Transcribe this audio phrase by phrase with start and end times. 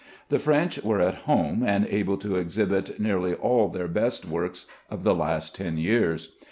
[0.29, 5.03] The French were at home and able to exhibit nearly all their best works of
[5.03, 6.37] the last ten years.